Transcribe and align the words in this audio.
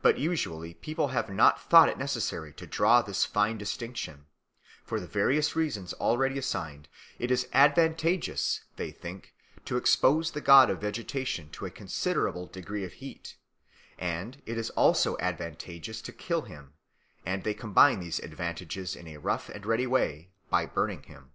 But 0.00 0.16
usually 0.16 0.74
people 0.74 1.08
have 1.08 1.28
not 1.28 1.60
thought 1.60 1.88
it 1.88 1.98
necessary 1.98 2.52
to 2.52 2.68
draw 2.68 3.02
this 3.02 3.24
fine 3.24 3.58
distinction; 3.58 4.26
for 4.84 5.00
the 5.00 5.08
various 5.08 5.56
reasons 5.56 5.92
already 5.94 6.38
assigned, 6.38 6.86
it 7.18 7.32
is 7.32 7.48
advantageous, 7.52 8.62
they 8.76 8.92
think, 8.92 9.34
to 9.64 9.76
expose 9.76 10.30
the 10.30 10.40
god 10.40 10.70
of 10.70 10.80
vegetation 10.80 11.50
to 11.50 11.66
a 11.66 11.70
considerable 11.72 12.46
degree 12.46 12.84
of 12.84 12.92
heat, 12.92 13.36
and 13.98 14.40
it 14.46 14.56
is 14.56 14.70
also 14.70 15.18
advantageous 15.18 16.00
to 16.02 16.12
kill 16.12 16.42
him, 16.42 16.74
and 17.26 17.42
they 17.42 17.54
combine 17.54 17.98
these 17.98 18.20
advantages 18.20 18.94
in 18.94 19.08
a 19.08 19.16
rough 19.16 19.48
and 19.48 19.66
ready 19.66 19.84
way 19.88 20.30
by 20.48 20.64
burning 20.64 21.02
him. 21.02 21.32